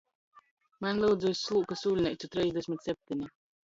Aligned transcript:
Maņ, 0.85 1.03
lyudzu, 1.03 1.33
iz 1.35 1.43
Slūkys 1.43 1.87
ūļneicu 1.93 2.35
treisdesmit 2.35 2.91
septeni! 2.93 3.35